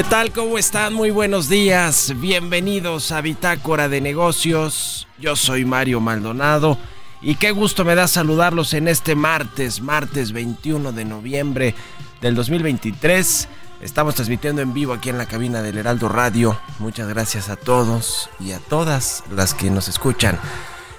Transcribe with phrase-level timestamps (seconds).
[0.00, 0.32] ¿Qué tal?
[0.32, 0.94] ¿Cómo están?
[0.94, 2.14] Muy buenos días.
[2.16, 5.06] Bienvenidos a Bitácora de Negocios.
[5.18, 6.78] Yo soy Mario Maldonado
[7.20, 11.74] y qué gusto me da saludarlos en este martes, martes 21 de noviembre
[12.22, 13.46] del 2023.
[13.82, 16.58] Estamos transmitiendo en vivo aquí en la cabina del Heraldo Radio.
[16.78, 20.38] Muchas gracias a todos y a todas las que nos escuchan.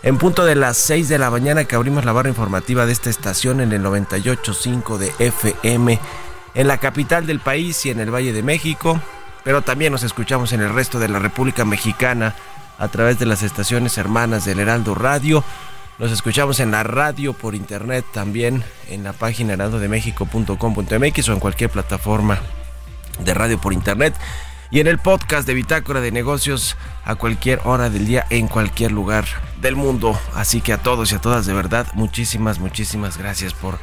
[0.03, 3.09] En punto de las 6 de la mañana que abrimos la barra informativa de esta
[3.09, 6.00] estación en el 98.5 de FM
[6.53, 9.00] en la capital del país y en el Valle de México,
[9.44, 12.35] pero también nos escuchamos en el resto de la República Mexicana
[12.78, 15.44] a través de las estaciones hermanas del Heraldo Radio.
[16.00, 21.69] Nos escuchamos en la radio por internet también en la página heraldodemexico.com.mx o en cualquier
[21.69, 22.39] plataforma
[23.19, 24.15] de radio por internet
[24.71, 28.92] y en el podcast de Bitácora de Negocios a cualquier hora del día en cualquier
[28.92, 29.25] lugar
[29.62, 30.19] del mundo.
[30.33, 33.77] Así que a todos y a todas de verdad muchísimas, muchísimas gracias por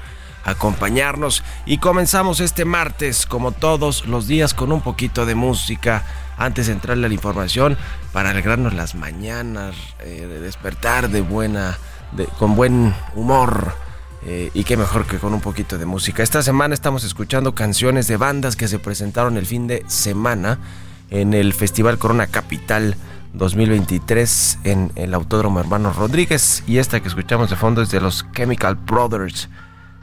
[0.45, 1.43] acompañarnos.
[1.67, 6.05] Y comenzamos este martes, como todos los días, con un poquito de música.
[6.37, 7.77] Antes de entrarle a la información,
[8.13, 11.79] para alegrarnos las mañanas, eh, de despertar de buena,
[12.13, 13.75] de, con buen humor.
[14.25, 16.23] Eh, y qué mejor que con un poquito de música.
[16.23, 20.59] Esta semana estamos escuchando canciones de bandas que se presentaron el fin de semana
[21.11, 22.97] en el Festival Corona Capital
[23.35, 26.63] 2023 en el Autódromo Hermanos Rodríguez.
[26.67, 29.49] Y esta que escuchamos de fondo es de los Chemical Brothers.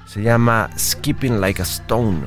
[0.06, 2.22] Se llama Skipping Like a Stone.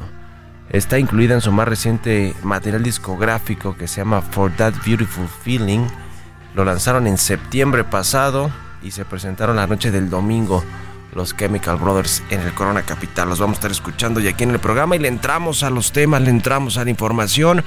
[0.71, 5.87] Está incluida en su más reciente material discográfico que se llama For That Beautiful Feeling.
[6.55, 8.51] Lo lanzaron en septiembre pasado
[8.83, 10.65] y se presentaron la noche del domingo
[11.15, 13.29] los Chemical Brothers en el Corona Capital.
[13.29, 15.93] Los vamos a estar escuchando y aquí en el programa y le entramos a los
[15.93, 17.65] temas, le entramos a la información.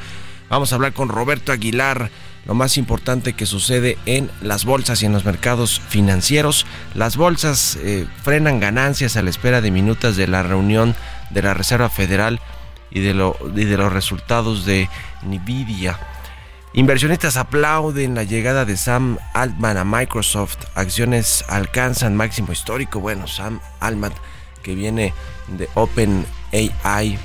[0.50, 2.10] Vamos a hablar con Roberto Aguilar,
[2.45, 6.65] lo más importante que sucede en las bolsas y en los mercados financieros.
[6.95, 10.95] Las bolsas eh, frenan ganancias a la espera de minutos de la reunión
[11.29, 12.39] de la Reserva Federal
[12.89, 14.89] y de, los resultados de
[15.23, 15.99] Nvidia.
[16.73, 20.57] Inversionistas aplauden la llegada de Sam Altman a Microsoft.
[20.75, 22.99] Acciones alcanzan máximo histórico.
[22.99, 24.13] Bueno, Sam Altman
[24.63, 25.13] que viene
[25.47, 27.17] de OpenAI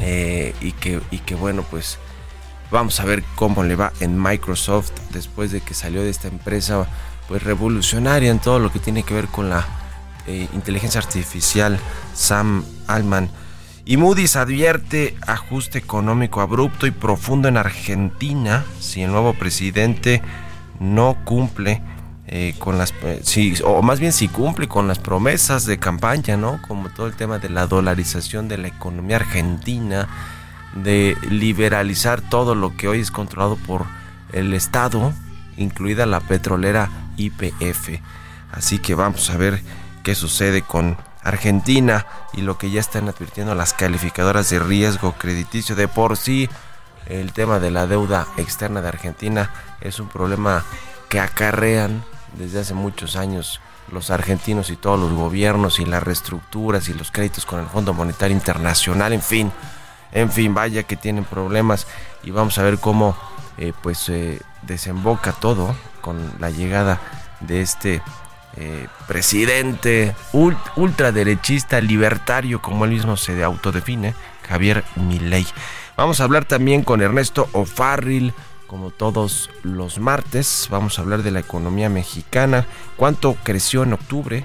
[0.00, 1.98] eh, y que bueno pues
[2.70, 6.86] vamos a ver cómo le va en Microsoft después de que salió de esta empresa
[7.28, 9.66] pues revolucionaria en todo lo que tiene que ver con la
[10.26, 11.78] eh, inteligencia artificial.
[12.14, 13.30] Sam Altman
[13.84, 20.22] y Moody's advierte ajuste económico abrupto y profundo en Argentina si el nuevo presidente
[20.80, 21.80] no cumple
[22.26, 26.36] eh, con las eh, si, o más bien si cumple con las promesas de campaña,
[26.36, 26.60] ¿no?
[26.66, 30.08] Como todo el tema de la dolarización de la economía argentina,
[30.82, 33.86] de liberalizar todo lo que hoy es controlado por
[34.32, 35.12] el Estado,
[35.56, 38.00] incluida la petrolera IPF.
[38.52, 39.62] Así que vamos a ver
[40.02, 45.74] qué sucede con Argentina y lo que ya están advirtiendo las calificadoras de riesgo crediticio
[45.74, 46.48] de por sí.
[47.06, 49.50] El tema de la deuda externa de Argentina
[49.80, 50.64] es un problema
[51.08, 52.04] que acarrean
[52.36, 53.60] desde hace muchos años
[53.92, 57.94] los argentinos y todos los gobiernos y las reestructuras y los créditos con el Fondo
[57.94, 59.52] Monetario Internacional, en fin,
[60.12, 61.86] en fin, vaya que tienen problemas
[62.22, 63.16] y vamos a ver cómo
[63.58, 67.00] eh, pues se desemboca todo con la llegada
[67.40, 68.02] de este
[68.56, 70.14] eh, presidente
[70.76, 74.14] ultraderechista, libertario, como él mismo se autodefine,
[74.48, 75.46] Javier Milei.
[75.96, 78.32] Vamos a hablar también con Ernesto O'Farrill,
[78.66, 80.68] como todos los martes.
[80.70, 82.66] Vamos a hablar de la economía mexicana,
[82.96, 84.44] cuánto creció en octubre,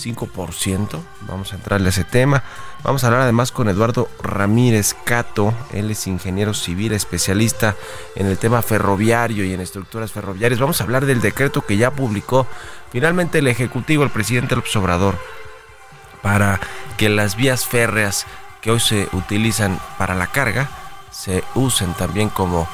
[0.00, 1.00] 5%.
[1.22, 2.42] Vamos a entrarle a ese tema.
[2.82, 5.54] Vamos a hablar además con Eduardo Ramírez Cato.
[5.72, 7.76] Él es ingeniero civil, especialista
[8.16, 10.60] en el tema ferroviario y en estructuras ferroviarias.
[10.60, 12.46] Vamos a hablar del decreto que ya publicó
[12.90, 15.18] finalmente el Ejecutivo, el presidente López Obrador,
[16.22, 16.60] para
[16.96, 18.26] que las vías férreas
[18.60, 20.68] que hoy se utilizan para la carga
[21.10, 22.68] se usen también como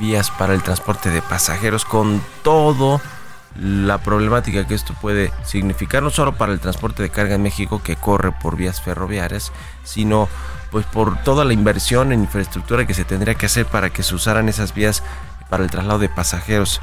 [0.00, 3.00] vías para el transporte de pasajeros con todo
[3.60, 7.82] la problemática que esto puede significar no solo para el transporte de carga en México
[7.82, 9.52] que corre por vías ferroviarias,
[9.84, 10.28] sino
[10.70, 14.14] pues por toda la inversión en infraestructura que se tendría que hacer para que se
[14.14, 15.02] usaran esas vías
[15.50, 16.80] para el traslado de pasajeros.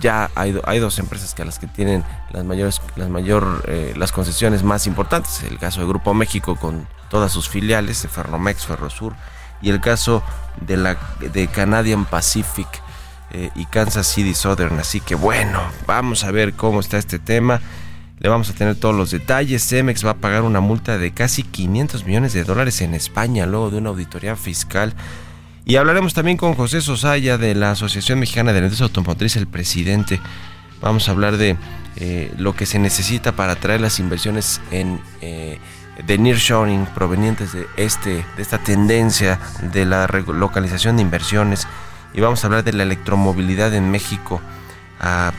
[0.00, 4.12] Ya hay, hay dos empresas que las que tienen las mayores las mayor eh, las
[4.12, 9.14] concesiones más importantes, el caso de Grupo México con todas sus filiales, Ferromex, Ferrosur
[9.60, 10.22] y el caso
[10.60, 12.68] de la de Canadian Pacific
[13.30, 14.78] eh, y Kansas City Southern.
[14.78, 17.60] Así que bueno, vamos a ver cómo está este tema.
[18.18, 19.66] Le vamos a tener todos los detalles.
[19.66, 23.70] Cemex va a pagar una multa de casi 500 millones de dólares en España luego
[23.70, 24.94] de una auditoría fiscal.
[25.64, 30.20] Y hablaremos también con José Sosaya de la Asociación Mexicana de la Automotriz, el presidente.
[30.80, 31.56] Vamos a hablar de
[31.96, 35.58] eh, lo que se necesita para atraer las inversiones en eh,
[36.06, 39.40] de nearshoring provenientes de este de esta tendencia
[39.72, 41.66] de la localización de inversiones
[42.14, 44.40] y vamos a hablar de la electromovilidad en México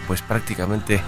[0.08, 1.02] pues prácticamente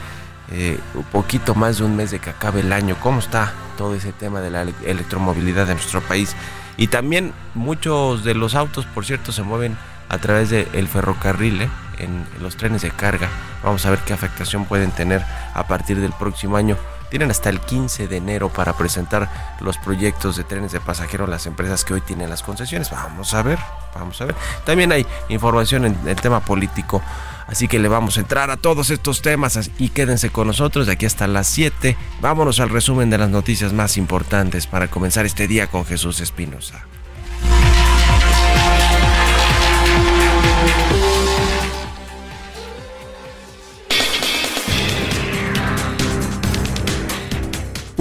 [0.51, 2.95] eh, un poquito más de un mes de que acabe el año.
[3.01, 6.35] ¿Cómo está todo ese tema de la electromovilidad en nuestro país?
[6.77, 9.77] Y también muchos de los autos, por cierto, se mueven
[10.09, 11.69] a través del ferrocarril, ¿eh?
[11.99, 13.29] en los trenes de carga.
[13.63, 16.75] Vamos a ver qué afectación pueden tener a partir del próximo año.
[17.11, 21.45] Tienen hasta el 15 de enero para presentar los proyectos de trenes de pasajeros las
[21.45, 22.89] empresas que hoy tienen las concesiones.
[22.89, 23.59] Vamos a ver,
[23.93, 24.35] vamos a ver.
[24.65, 27.01] También hay información en el tema político,
[27.47, 30.93] así que le vamos a entrar a todos estos temas y quédense con nosotros de
[30.93, 31.97] aquí hasta las 7.
[32.21, 36.85] Vámonos al resumen de las noticias más importantes para comenzar este día con Jesús Espinosa.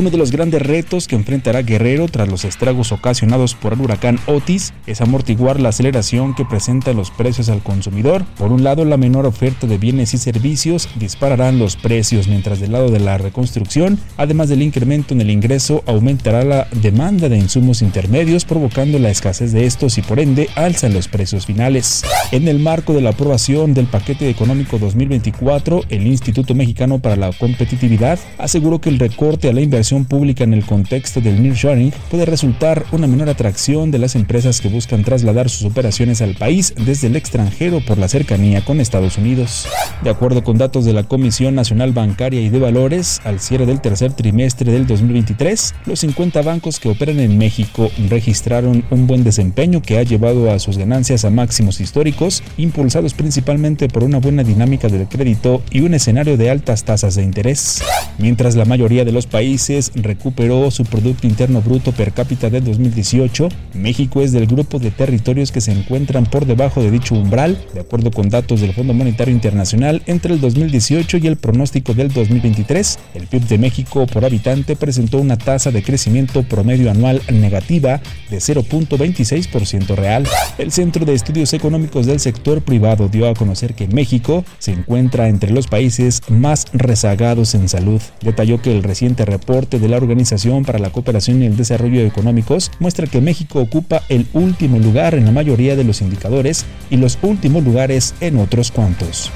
[0.00, 4.18] Uno de los grandes retos que enfrentará Guerrero tras los estragos ocasionados por el huracán
[4.24, 8.24] Otis es amortiguar la aceleración que presentan los precios al consumidor.
[8.38, 12.72] Por un lado, la menor oferta de bienes y servicios dispararán los precios, mientras del
[12.72, 17.82] lado de la reconstrucción, además del incremento en el ingreso, aumentará la demanda de insumos
[17.82, 22.04] intermedios, provocando la escasez de estos y por ende alzan los precios finales.
[22.32, 27.32] En el marco de la aprobación del paquete económico 2024, el Instituto Mexicano para la
[27.34, 32.24] Competitividad aseguró que el recorte a la inversión pública en el contexto del nearshoring puede
[32.24, 37.08] resultar una menor atracción de las empresas que buscan trasladar sus operaciones al país desde
[37.08, 39.66] el extranjero por la cercanía con Estados Unidos.
[40.02, 43.80] De acuerdo con datos de la Comisión Nacional Bancaria y de Valores, al cierre del
[43.80, 49.82] tercer trimestre del 2023, los 50 bancos que operan en México registraron un buen desempeño
[49.82, 54.88] que ha llevado a sus ganancias a máximos históricos, impulsados principalmente por una buena dinámica
[54.88, 57.82] del crédito y un escenario de altas tasas de interés.
[58.18, 63.48] Mientras la mayoría de los países recuperó su Producto Interno Bruto per cápita de 2018,
[63.74, 67.80] México es del grupo de territorios que se encuentran por debajo de dicho umbral, de
[67.80, 72.98] acuerdo con datos del Fondo Monetario Internacional, entre el 2018 y el pronóstico del 2023,
[73.14, 78.38] el PIB de México por habitante presentó una tasa de crecimiento promedio anual negativa de
[78.38, 80.26] 0.26% real.
[80.58, 85.28] El Centro de Estudios Económicos del Sector Privado dio a conocer que México se encuentra
[85.28, 88.00] entre los países más rezagados en salud.
[88.22, 92.70] Detalló que el reciente reporte de la Organización para la Cooperación y el Desarrollo Económicos
[92.80, 97.18] muestra que México ocupa el último lugar en la mayoría de los indicadores y los
[97.22, 99.30] últimos lugares en otros cuantos.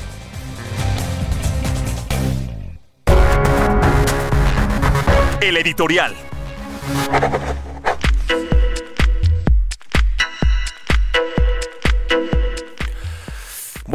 [5.41, 6.15] El editorial.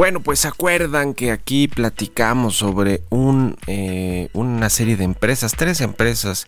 [0.00, 3.02] Bueno, pues se acuerdan que aquí platicamos sobre
[3.66, 6.46] eh, una serie de empresas, tres empresas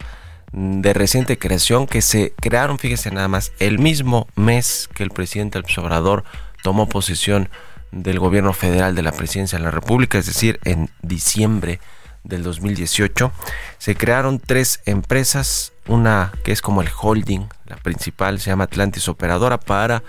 [0.52, 5.58] de reciente creación que se crearon, fíjese nada más, el mismo mes que el presidente
[5.58, 6.24] El Obrador
[6.62, 7.50] tomó posesión
[7.90, 11.78] del gobierno federal de la presidencia de la República, es decir, en diciembre
[12.24, 13.32] del 2018,
[13.76, 19.08] se crearon tres empresas, una que es como el holding, la principal se llama Atlantis
[19.08, 20.02] Operadora, para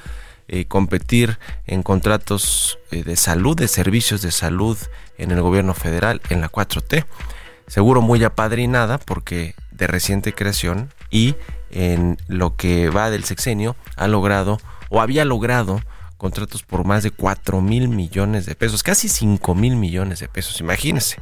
[0.55, 4.77] eh, competir en contratos eh, de salud, de servicios de salud
[5.17, 7.07] en el gobierno federal, en la 4T.
[7.65, 11.33] Seguro muy apadrinada porque de reciente creación y
[11.72, 15.81] en lo que va del sexenio ha logrado o había logrado
[16.19, 20.60] contratos por más de 4 mil millones de pesos, casi 5 mil millones de pesos.
[20.60, 21.17] Imagínense,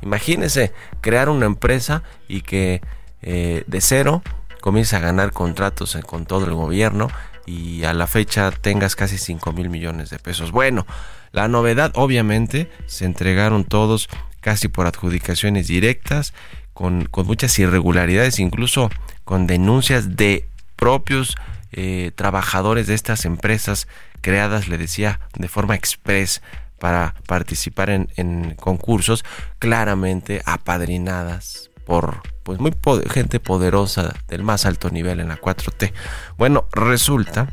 [0.00, 2.80] imagínense crear una empresa y que
[3.22, 4.22] eh, de cero
[4.60, 7.06] comience a ganar contratos con todo el gobierno
[7.46, 10.50] y a la fecha tengas casi 5 mil millones de pesos.
[10.50, 10.86] Bueno,
[11.32, 14.08] la novedad obviamente se entregaron todos
[14.40, 16.34] casi por adjudicaciones directas,
[16.72, 18.90] con, muchas irregularidades, incluso
[19.24, 21.36] con denuncias de propios
[21.72, 23.88] eh, trabajadores de estas empresas
[24.20, 26.42] creadas, le decía, de forma express
[26.78, 29.24] para participar en concursos,
[29.58, 32.72] claramente apadrinadas por pues muy
[33.10, 35.92] gente poderosa del más alto nivel en la 4T.
[36.36, 37.52] Bueno, resulta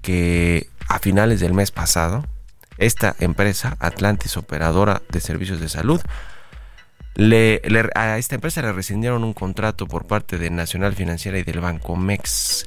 [0.00, 2.26] que a finales del mes pasado,
[2.78, 6.00] esta empresa, Atlantis Operadora de Servicios de Salud,
[7.14, 7.60] le,
[7.94, 11.94] a esta empresa le rescindieron un contrato por parte de Nacional Financiera y del Banco
[11.94, 12.66] Mex,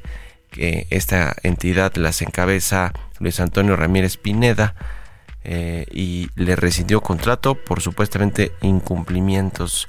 [0.51, 4.75] que esta entidad las encabeza Luis Antonio Ramírez Pineda,
[5.43, 9.87] eh, y le rescindió contrato por supuestamente incumplimientos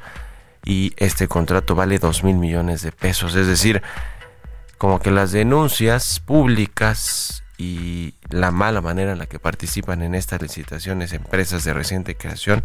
[0.66, 3.34] y este contrato vale 2 mil millones de pesos.
[3.36, 3.82] Es decir,
[4.76, 10.42] como que las denuncias públicas y la mala manera en la que participan en estas
[10.42, 12.64] licitaciones empresas de reciente creación,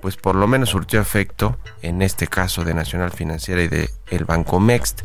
[0.00, 4.24] pues por lo menos surtió efecto en este caso de Nacional Financiera y de el
[4.24, 5.02] Banco Mext.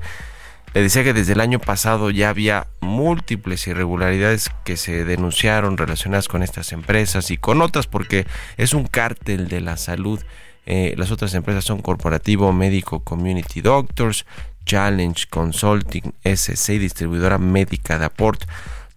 [0.74, 6.27] Le decía que desde el año pasado ya había múltiples irregularidades que se denunciaron relacionadas
[6.27, 8.25] con estas empresas y con otras porque
[8.57, 10.21] es un cártel de la salud
[10.65, 14.25] eh, las otras empresas son Corporativo Médico Community Doctors,
[14.65, 18.43] Challenge Consulting, SC, distribuidora médica de Aport,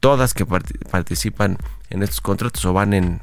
[0.00, 1.58] todas que participan
[1.90, 3.20] en estos contratos o van en,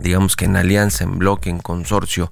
[0.00, 2.30] digamos que en alianza, en bloque, en consorcio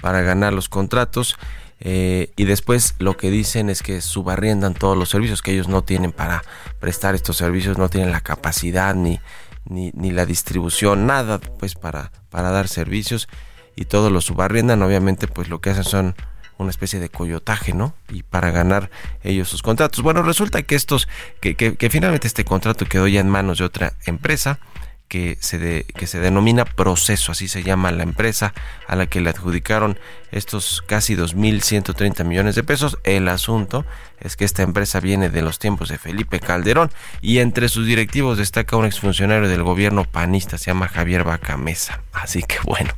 [0.00, 1.36] para ganar los contratos.
[1.82, 5.82] Eh, y después lo que dicen es que subarriendan todos los servicios que ellos no
[5.82, 6.42] tienen para
[6.78, 9.18] prestar estos servicios, no tienen la capacidad ni,
[9.64, 13.28] ni, ni la distribución, nada pues para, para dar servicios
[13.76, 16.14] y todos los subarriendan, obviamente pues lo que hacen son
[16.58, 17.94] una especie de coyotaje, ¿no?
[18.08, 18.90] Y para ganar
[19.22, 20.02] ellos sus contratos.
[20.02, 21.08] Bueno, resulta que estos,
[21.40, 24.60] que, que, finalmente este contrato quedó ya en manos de otra empresa
[25.08, 28.54] que se, que se denomina Proceso, así se llama la empresa
[28.86, 29.98] a la que le adjudicaron
[30.30, 32.96] estos casi 2.130 millones de pesos.
[33.02, 33.84] El asunto
[34.20, 38.38] es que esta empresa viene de los tiempos de Felipe Calderón y entre sus directivos
[38.38, 42.02] destaca un exfuncionario del gobierno panista, se llama Javier Bacamesa.
[42.12, 42.92] Así que bueno,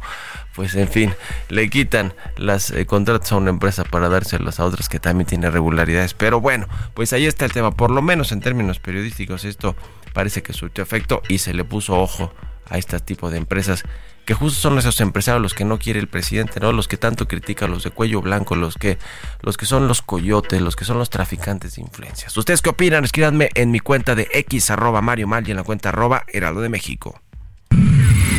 [0.54, 1.14] pues en fin,
[1.49, 5.52] le quitan las eh, contratos a una empresa para dárselos a otras que también tienen
[5.52, 6.14] regularidades.
[6.14, 7.71] Pero bueno, pues ahí está el tema.
[7.71, 9.75] Por lo menos en términos periodísticos esto
[10.12, 12.32] parece que surtió efecto y se le puso ojo
[12.68, 13.85] a este tipo de empresas
[14.25, 16.73] que justo son esos empresarios los que no quiere el presidente, ¿no?
[16.73, 18.99] Los que tanto critican, los de cuello blanco, los que,
[19.40, 22.37] los que son los coyotes, los que son los traficantes de influencias.
[22.37, 23.04] ¿Ustedes qué opinan?
[23.04, 26.61] Escríbanme en mi cuenta de X arroba Mario Mal y en la cuenta arroba Heraldo
[26.61, 27.21] de México.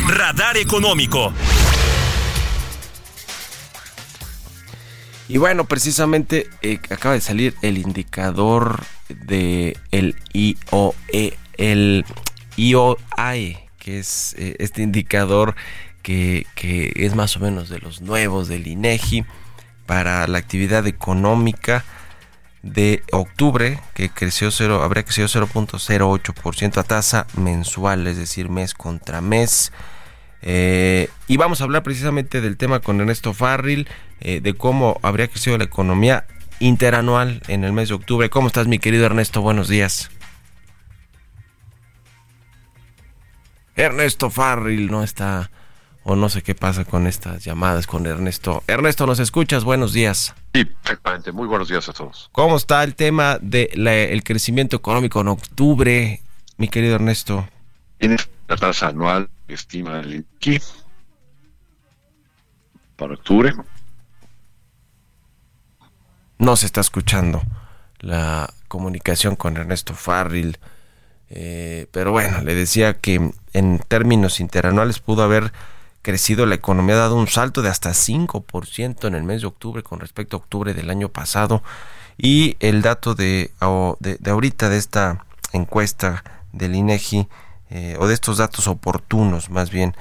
[0.08, 1.34] Radar Económico.
[5.30, 12.06] Y bueno, precisamente eh, acaba de salir el indicador de el IOE, el
[12.58, 15.56] IOAE, que es eh, este indicador
[16.04, 16.46] que,
[16.96, 19.26] es más o menos de los nuevos del INEGI
[19.86, 21.84] para la actividad económica
[22.62, 29.22] de octubre, que creció 0, habría crecido 0.08% a tasa mensual, es decir, mes contra
[29.22, 29.72] mes.
[30.46, 33.88] Eh, y vamos a hablar precisamente del tema con Ernesto Farril,
[34.20, 36.26] eh, de cómo habría crecido la economía
[36.60, 38.30] interanual en el mes de octubre.
[38.30, 39.42] ¿Cómo estás, mi querido Ernesto?
[39.42, 40.12] Buenos días.
[43.76, 45.50] Ernesto Farril no está,
[46.04, 48.64] o no sé qué pasa con estas llamadas con Ernesto.
[48.68, 49.64] Ernesto, ¿nos escuchas?
[49.64, 50.36] Buenos días.
[50.54, 51.32] Sí, perfectamente.
[51.32, 52.30] Muy buenos días a todos.
[52.34, 56.22] ¿Cómo está el tema del crecimiento económico en octubre,
[56.58, 57.48] mi querido Ernesto?
[57.98, 60.60] Tiene la tasa anual estima el INEGI
[62.96, 63.54] para octubre.
[66.38, 67.42] No se está escuchando
[68.00, 70.60] la comunicación con Ernesto Farril.
[71.30, 75.52] Eh, pero bueno, le decía que en términos interanuales pudo haber
[76.02, 79.84] crecido la economía, ha dado un salto de hasta 5% en el mes de octubre
[79.84, 81.64] con respecto a octubre del año pasado.
[82.18, 83.52] Y el dato de,
[84.00, 87.28] de, de ahorita de esta encuesta del INEGI
[87.70, 89.96] eh, o de estos datos oportunos más bien,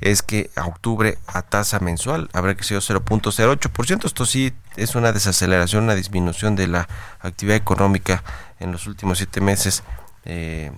[0.00, 4.06] es que a octubre a tasa mensual habrá crecido 0.08%.
[4.06, 6.88] Esto sí es una desaceleración, una disminución de la
[7.20, 8.24] actividad económica
[8.60, 9.82] en los últimos siete meses.
[10.24, 10.70] Eh,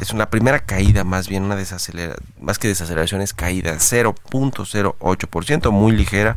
[0.00, 5.92] es una primera caída, más bien una desaceleración, más que desaceleración es caída, 0.08%, muy
[5.92, 6.36] ligera,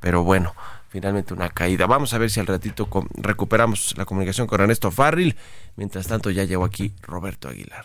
[0.00, 0.54] pero bueno,
[0.88, 1.86] finalmente una caída.
[1.86, 5.36] Vamos a ver si al ratito recuperamos la comunicación con Ernesto Farril.
[5.76, 7.84] Mientras tanto ya llegó aquí Roberto Aguilar.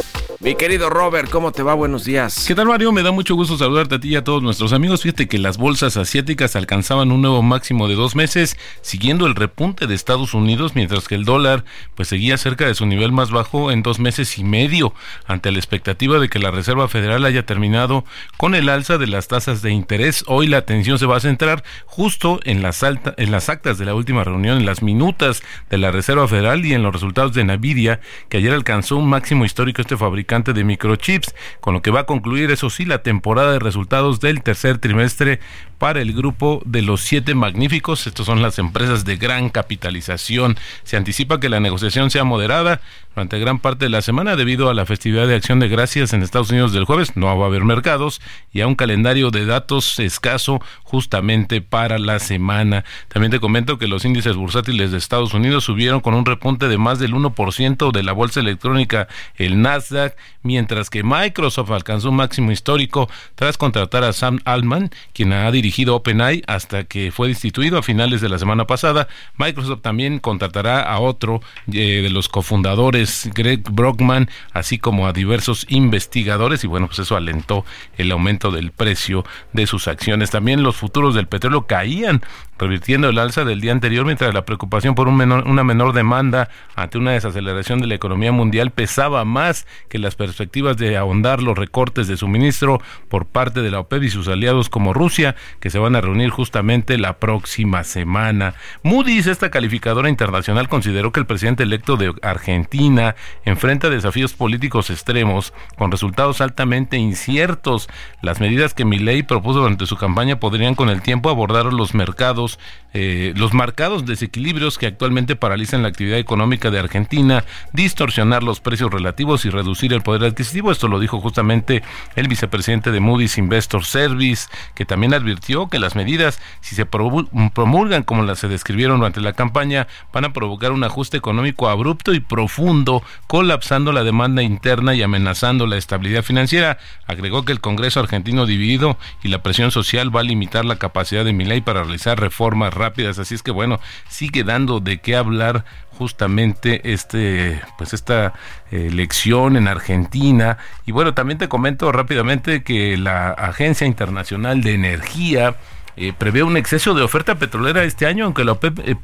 [0.43, 1.75] Mi querido Robert, ¿cómo te va?
[1.75, 2.45] Buenos días.
[2.47, 2.91] ¿Qué tal Mario?
[2.91, 5.03] Me da mucho gusto saludarte a ti y a todos nuestros amigos.
[5.03, 9.85] Fíjate que las bolsas asiáticas alcanzaban un nuevo máximo de dos meses, siguiendo el repunte
[9.85, 13.69] de Estados Unidos, mientras que el dólar pues seguía cerca de su nivel más bajo
[13.69, 14.95] en dos meses y medio,
[15.27, 18.03] ante la expectativa de que la Reserva Federal haya terminado
[18.37, 20.23] con el alza de las tasas de interés.
[20.25, 23.85] Hoy la atención se va a centrar justo en las, alta, en las actas de
[23.85, 27.43] la última reunión, en las minutas de la Reserva Federal y en los resultados de
[27.43, 32.01] Nvidia, que ayer alcanzó un máximo histórico este fabricante de microchips, con lo que va
[32.01, 35.41] a concluir, eso sí, la temporada de resultados del tercer trimestre
[35.77, 38.07] para el grupo de los siete magníficos.
[38.07, 40.57] Estos son las empresas de gran capitalización.
[40.83, 42.79] Se anticipa que la negociación sea moderada
[43.13, 46.21] durante gran parte de la semana debido a la festividad de Acción de Gracias en
[46.21, 47.17] Estados Unidos del jueves.
[47.17, 48.21] No va a haber mercados
[48.53, 52.85] y a un calendario de datos escaso justamente para la semana.
[53.09, 56.77] También te comento que los índices bursátiles de Estados Unidos subieron con un repunte de
[56.77, 62.51] más del 1% de la bolsa electrónica, el Nasdaq, mientras que Microsoft alcanzó un máximo
[62.51, 67.83] histórico tras contratar a Sam Altman, quien ha dirigido OpenAI hasta que fue destituido a
[67.83, 69.07] finales de la semana pasada.
[69.37, 75.65] Microsoft también contratará a otro eh, de los cofundadores, Greg Brockman, así como a diversos
[75.69, 77.65] investigadores y bueno, pues eso alentó
[77.97, 80.31] el aumento del precio de sus acciones.
[80.31, 82.21] También los futuros del petróleo caían
[82.57, 87.11] revirtiendo el alza del día anterior mientras la preocupación por una menor demanda ante una
[87.11, 92.79] desaceleración de la economía mundial pesaba más que perspectivas de ahondar los recortes de suministro
[93.09, 96.29] por parte de la OPEP y sus aliados como Rusia, que se van a reunir
[96.29, 98.53] justamente la próxima semana.
[98.83, 105.53] Moody's, esta calificadora internacional, consideró que el presidente electo de Argentina enfrenta desafíos políticos extremos
[105.75, 107.89] con resultados altamente inciertos.
[108.21, 111.95] Las medidas que Milei propuso durante su campaña podrían podrían con el tiempo abordar los
[111.95, 112.59] mercados,
[112.93, 118.91] eh, los marcados desequilibrios que actualmente paralizan la actividad económica de Argentina, distorsionar los precios
[118.91, 120.71] relativos y reducir el poder adquisitivo.
[120.71, 121.83] Esto lo dijo justamente
[122.15, 128.03] el vicepresidente de Moody's Investor Service, que también advirtió que las medidas, si se promulgan
[128.03, 132.19] como las se describieron durante la campaña, van a provocar un ajuste económico abrupto y
[132.19, 136.79] profundo, colapsando la demanda interna y amenazando la estabilidad financiera.
[137.05, 141.23] Agregó que el Congreso argentino dividido y la presión social va a limitar la capacidad
[141.23, 143.19] de Milei para realizar reformas rápidas.
[143.19, 145.65] Así es que bueno, sigue dando de qué hablar
[146.01, 148.33] justamente este pues esta
[148.71, 150.57] elección en Argentina.
[150.87, 155.57] Y bueno también te comento rápidamente que la Agencia Internacional de Energía
[156.01, 158.95] eh, prevé un exceso de oferta petrolera este año, aunque la OPEP eh,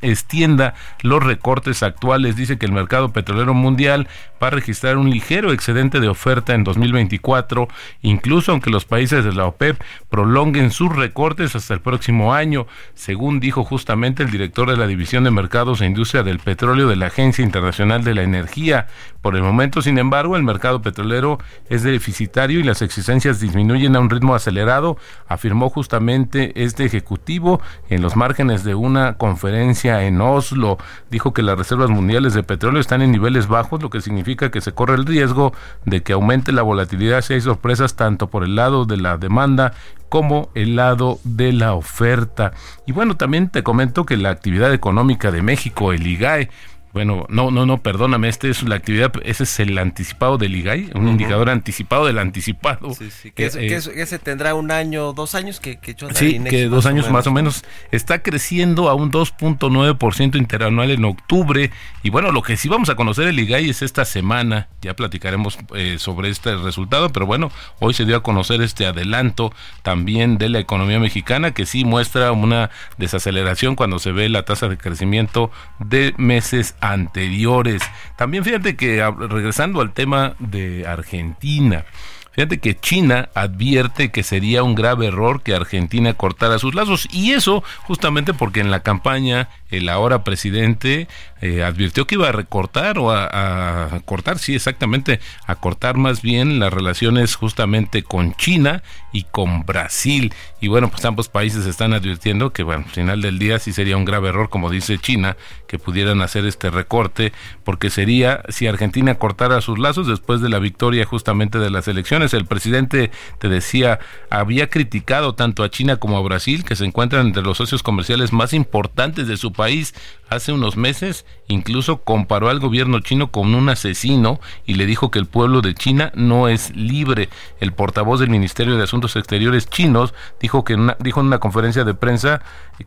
[0.00, 2.34] extienda los recortes actuales.
[2.34, 4.08] Dice que el mercado petrolero mundial
[4.42, 7.68] va a registrar un ligero excedente de oferta en 2024,
[8.00, 13.38] incluso aunque los países de la OPEP prolonguen sus recortes hasta el próximo año, según
[13.38, 17.06] dijo justamente el director de la División de Mercados e Industria del Petróleo de la
[17.06, 18.88] Agencia Internacional de la Energía.
[19.20, 21.38] Por el momento, sin embargo, el mercado petrolero
[21.70, 24.96] es deficitario y las exigencias disminuyen a un ritmo acelerado,
[25.28, 30.78] afirmó justamente este ejecutivo en los márgenes de una conferencia en Oslo.
[31.10, 34.60] Dijo que las reservas mundiales de petróleo están en niveles bajos, lo que significa que
[34.60, 35.52] se corre el riesgo
[35.84, 39.74] de que aumente la volatilidad si hay sorpresas tanto por el lado de la demanda
[40.08, 42.52] como el lado de la oferta.
[42.86, 46.50] Y bueno, también te comento que la actividad económica de México, el IGAE,
[46.92, 50.90] bueno, no, no, no, perdóname, este es la actividad, ese es el anticipado del IGAI,
[50.94, 52.92] un indicador anticipado del anticipado.
[52.92, 56.84] Sí, sí, que, eh, ese tendrá un año, dos años que, que Sí, que dos
[56.84, 57.64] años más o menos.
[57.92, 61.70] Está creciendo a un 2.9% interanual en octubre.
[62.02, 65.58] Y bueno, lo que sí vamos a conocer el IGAI es esta semana, ya platicaremos
[65.74, 70.50] eh, sobre este resultado, pero bueno, hoy se dio a conocer este adelanto también de
[70.50, 75.50] la economía mexicana, que sí muestra una desaceleración cuando se ve la tasa de crecimiento
[75.78, 77.82] de meses anteriores.
[78.16, 81.86] También fíjate que ah, regresando al tema de Argentina,
[82.32, 87.32] Fíjate que China advierte que sería un grave error que Argentina cortara sus lazos y
[87.32, 91.08] eso justamente porque en la campaña el ahora presidente
[91.42, 96.58] eh, advirtió que iba a recortar o a, cortar, sí, exactamente, a cortar más bien
[96.58, 100.32] las relaciones justamente con China y con Brasil.
[100.60, 103.96] Y bueno, pues ambos países están advirtiendo que, bueno, al final del día sí sería
[103.96, 107.32] un grave error, como dice China, que pudieran hacer este recorte,
[107.64, 112.34] porque sería si Argentina cortara sus lazos después de la victoria justamente de las elecciones.
[112.34, 113.98] El presidente, te decía,
[114.30, 118.32] había criticado tanto a China como a Brasil, que se encuentran entre los socios comerciales
[118.32, 119.94] más importantes de su país,
[120.28, 125.18] hace unos meses incluso comparó al gobierno chino con un asesino y le dijo que
[125.18, 127.28] el pueblo de China no es libre.
[127.60, 131.94] El portavoz del Ministerio de Asuntos Exteriores chinos dijo que dijo en una conferencia de
[131.94, 132.40] prensa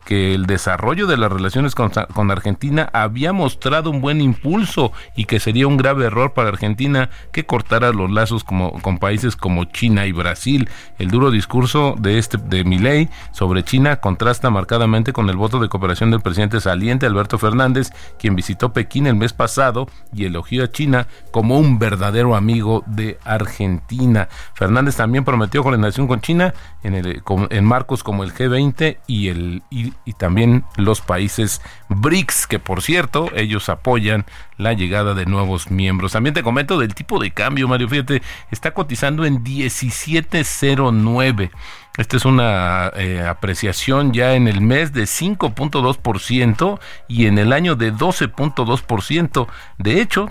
[0.04, 5.24] que el desarrollo de las relaciones con, con, Argentina había mostrado un buen impulso y
[5.24, 9.64] que sería un grave error para Argentina que cortara los lazos como, con países como
[9.64, 10.68] China y Brasil.
[10.98, 15.68] El duro discurso de este de Milei sobre China contrasta marcadamente con el voto de
[15.68, 20.70] cooperación del presidente saliente Alberto Fernández, quien visitó Pekín el mes pasado y elogió a
[20.70, 24.28] China como un verdadero amigo de Argentina.
[24.54, 29.62] Fernández también prometió coordinación con China en, el, en marcos como el G20 y el
[29.70, 34.24] y, también los países BRICS, que por cierto, ellos apoyan
[34.56, 36.12] la llegada de nuevos miembros.
[36.12, 41.50] También te comento del tipo de cambio, Mario, fíjate, está cotizando en 1709.
[41.96, 46.78] Esta es una eh, apreciación ya en el mes de 5.2%
[47.08, 49.46] y en el año de 12.2%.
[49.78, 50.30] De hecho,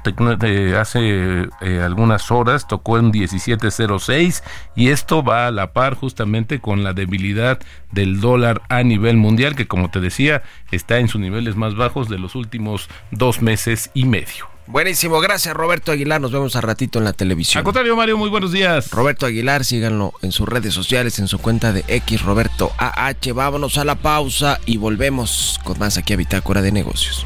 [0.79, 4.43] hace eh, algunas horas tocó en 17.06
[4.75, 7.59] y esto va a la par justamente con la debilidad
[7.91, 12.09] del dólar a nivel mundial que como te decía está en sus niveles más bajos
[12.09, 14.54] de los últimos dos meses y medio.
[14.67, 16.19] Buenísimo, gracias Roberto Aguilar.
[16.19, 17.59] Nos vemos a ratito en la televisión.
[17.59, 18.89] Al contrario, Mario, muy buenos días.
[18.91, 23.33] Roberto Aguilar, síganlo en sus redes sociales, en su cuenta de X Roberto AH.
[23.33, 27.25] Vámonos a la pausa y volvemos con más aquí a Bitácora de Negocios.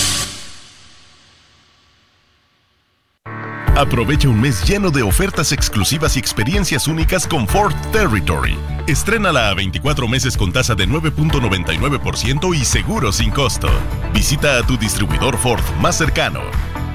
[3.75, 8.57] Aprovecha un mes lleno de ofertas exclusivas y experiencias únicas con Ford Territory.
[8.85, 13.69] Estrénala a 24 meses con tasa de 9.99% y seguro sin costo.
[14.13, 16.41] Visita a tu distribuidor Ford más cercano.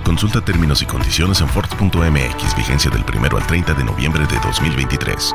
[0.04, 5.34] Consulta términos y condiciones en Ford.mx, vigencia del 1 al 30 de noviembre de 2023.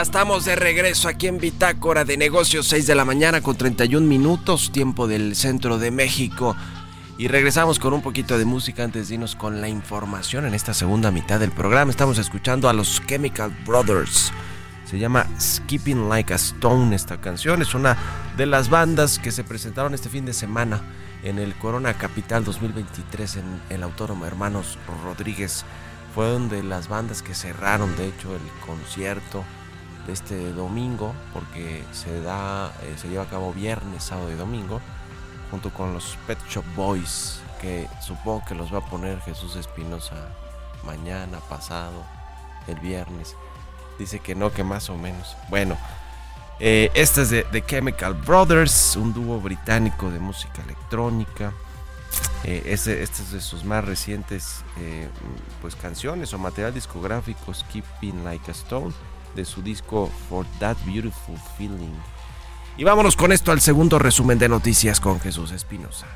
[0.00, 4.72] Estamos de regreso aquí en Bitácora de Negocios, 6 de la mañana con 31 minutos,
[4.72, 6.56] tiempo del centro de México.
[7.18, 10.72] Y regresamos con un poquito de música antes de irnos con la información en esta
[10.72, 11.90] segunda mitad del programa.
[11.90, 14.32] Estamos escuchando a los Chemical Brothers.
[14.86, 17.60] Se llama Skipping Like a Stone esta canción.
[17.60, 17.98] Es una
[18.38, 20.80] de las bandas que se presentaron este fin de semana
[21.22, 25.64] en el Corona Capital 2023 en el Autónomo Hermanos Rodríguez.
[26.14, 29.44] Fueron de las bandas que cerraron, de hecho, el concierto
[30.06, 34.80] de este domingo, porque se da, eh, se lleva a cabo viernes, sábado y domingo,
[35.50, 40.28] junto con los Pet Shop Boys, que supongo que los va a poner Jesús Espinosa
[40.84, 42.04] mañana, pasado,
[42.66, 43.36] el viernes.
[43.98, 45.36] Dice que no, que más o menos.
[45.48, 45.76] Bueno,
[46.58, 51.52] eh, este es de The Chemical Brothers, un dúo británico de música electrónica.
[52.44, 55.08] Eh, este, es de sus más recientes eh,
[55.60, 58.92] pues canciones o material discográfico, Keeping Like a Stone,
[59.34, 61.94] de su disco For That Beautiful Feeling.
[62.76, 66.06] Y vámonos con esto al segundo resumen de noticias con Jesús Espinosa.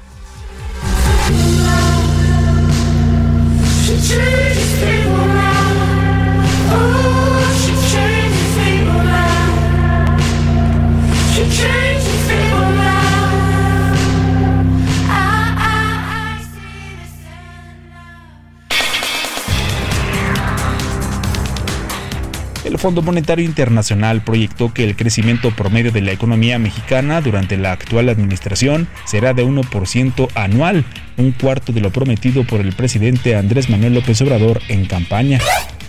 [22.84, 28.10] Fondo Monetario Internacional proyectó que el crecimiento promedio de la economía mexicana durante la actual
[28.10, 30.84] administración será de 1% anual,
[31.16, 35.40] un cuarto de lo prometido por el presidente Andrés Manuel López Obrador en campaña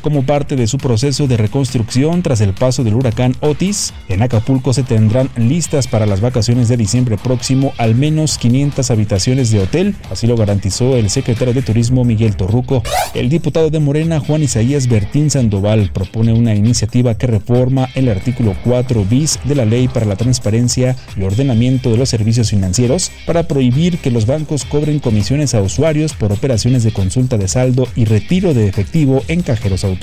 [0.05, 3.91] como parte de su proceso de reconstrucción tras el paso del huracán Otis.
[4.07, 9.49] En Acapulco se tendrán listas para las vacaciones de diciembre próximo al menos 500 habitaciones
[9.49, 12.83] de hotel, así lo garantizó el secretario de Turismo Miguel Torruco.
[13.15, 18.55] El diputado de Morena Juan Isaías Bertín Sandoval propone una iniciativa que reforma el artículo
[18.63, 23.47] 4 bis de la Ley para la Transparencia y Ordenamiento de los Servicios Financieros para
[23.47, 28.05] prohibir que los bancos cobren comisiones a usuarios por operaciones de consulta de saldo y
[28.05, 29.94] retiro de efectivo en cajeros automáticos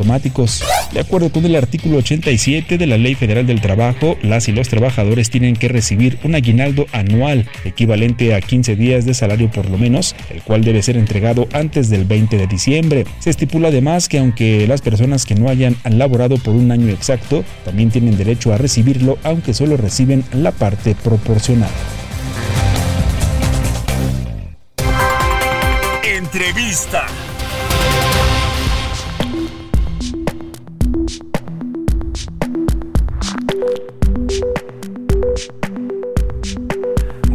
[0.93, 4.69] De acuerdo con el artículo 87 de la Ley Federal del Trabajo, las y los
[4.69, 9.79] trabajadores tienen que recibir un aguinaldo anual equivalente a 15 días de salario por lo
[9.79, 13.05] menos, el cual debe ser entregado antes del 20 de diciembre.
[13.21, 17.45] Se estipula además que aunque las personas que no hayan laborado por un año exacto,
[17.65, 21.71] también tienen derecho a recibirlo aunque solo reciben la parte proporcional.
[26.05, 27.07] Entrevista.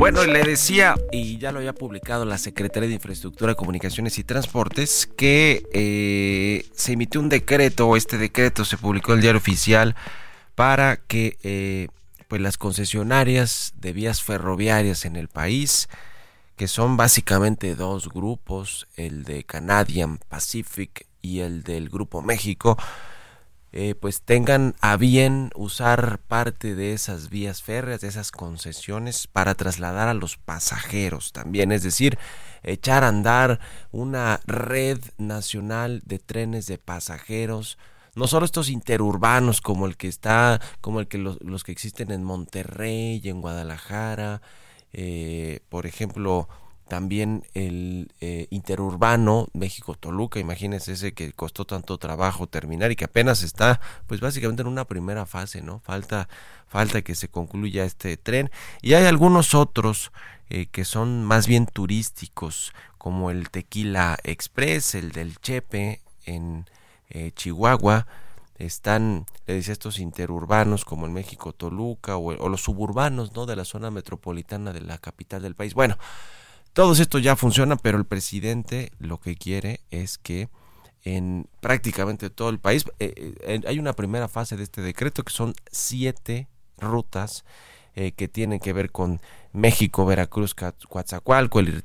[0.09, 5.05] Bueno, le decía, y ya lo había publicado la Secretaría de Infraestructura, Comunicaciones y Transportes,
[5.05, 9.97] que eh, se emitió un decreto, este decreto se publicó en el diario oficial
[10.55, 11.89] para que eh,
[12.29, 15.89] pues las concesionarias de vías ferroviarias en el país,
[16.55, 22.77] que son básicamente dos grupos, el de Canadian Pacific y el del Grupo México,
[23.79, 29.53] eh, pues tengan a bien usar parte de esas vías férreas, de esas concesiones para
[29.53, 32.17] trasladar a los pasajeros también, es decir,
[32.63, 33.59] echar a andar
[33.91, 37.77] una red nacional de trenes de pasajeros,
[38.15, 42.09] no solo estos interurbanos como el que está, como el que los, los que existen
[42.09, 44.41] en Monterrey y en Guadalajara,
[44.91, 46.49] eh, por ejemplo,
[46.87, 53.43] también el eh, interurbano México-Toluca, imagínense ese que costó tanto trabajo terminar y que apenas
[53.43, 55.79] está, pues básicamente en una primera fase, ¿no?
[55.79, 56.29] Falta,
[56.67, 58.49] falta que se concluya este tren.
[58.81, 60.11] Y hay algunos otros
[60.49, 66.69] eh, que son más bien turísticos, como el Tequila Express, el del Chepe en
[67.09, 68.07] eh, Chihuahua,
[68.57, 73.45] están, le decía, estos interurbanos como el México Toluca o, o, los suburbanos, ¿no?
[73.45, 75.73] De la zona metropolitana de la capital del país.
[75.73, 75.97] Bueno,
[76.77, 80.47] todos esto ya funciona, pero el presidente lo que quiere es que
[81.01, 85.33] en prácticamente todo el país eh, eh, hay una primera fase de este decreto que
[85.33, 87.45] son siete rutas
[87.95, 89.21] eh, que tienen que ver con
[89.53, 91.83] México, Veracruz, Coatzacoalco, el,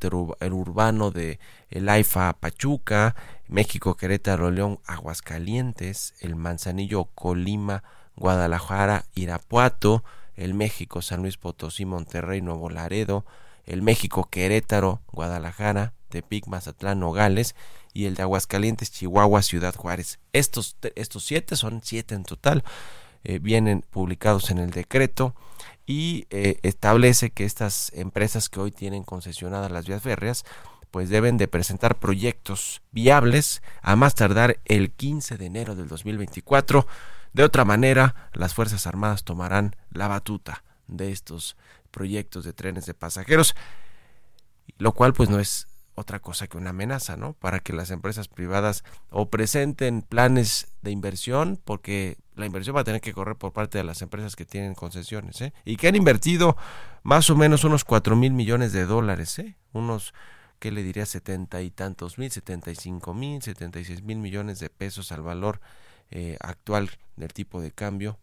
[0.53, 3.17] urbano de el AIFA Pachuca,
[3.49, 7.83] México, Querétaro, León, Aguascalientes, el Manzanillo, Colima,
[8.15, 10.05] Guadalajara, Irapuato,
[10.37, 13.25] el México, San Luis Potosí, Monterrey, Nuevo Laredo,
[13.65, 17.55] el México Querétaro, Guadalajara, Tepic, Mazatlán, Nogales
[17.93, 20.19] y el de Aguascalientes, Chihuahua, Ciudad Juárez.
[20.33, 22.65] Estos, estos siete, son siete en total,
[23.25, 25.35] eh, vienen publicados en el decreto
[25.87, 30.45] y eh, establece que estas empresas que hoy tienen concesionadas las vías férreas
[30.93, 36.87] pues deben de presentar proyectos viables a más tardar el 15 de enero del 2024.
[37.33, 41.57] De otra manera, las Fuerzas Armadas tomarán la batuta de estos
[41.93, 43.55] proyectos de trenes de pasajeros,
[44.79, 47.35] lo cual pues no es otra cosa que una amenaza, ¿no?
[47.35, 52.85] Para que las empresas privadas o presenten planes de inversión, porque la inversión va a
[52.85, 55.53] tener que correr por parte de las empresas que tienen concesiones, ¿eh?
[55.65, 56.57] Y que han invertido
[57.03, 59.57] más o menos unos cuatro mil millones de dólares, ¿eh?
[59.73, 60.15] Unos,
[60.59, 61.05] ¿qué le diría?
[61.05, 65.13] Setenta y tantos mil, setenta y cinco mil, setenta y seis mil millones de pesos
[65.13, 65.61] al valor
[66.11, 68.19] eh, actual del tipo de cambio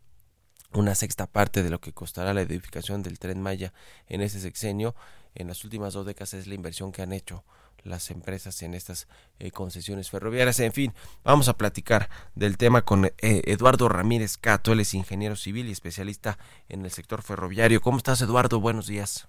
[0.73, 3.73] una sexta parte de lo que costará la edificación del tren Maya
[4.07, 4.95] en ese sexenio.
[5.35, 7.43] En las últimas dos décadas es la inversión que han hecho
[7.83, 9.07] las empresas en estas
[9.39, 10.59] eh, concesiones ferroviarias.
[10.59, 15.35] En fin, vamos a platicar del tema con eh, Eduardo Ramírez Cato, él es ingeniero
[15.35, 17.81] civil y especialista en el sector ferroviario.
[17.81, 18.59] ¿Cómo estás, Eduardo?
[18.59, 19.27] Buenos días.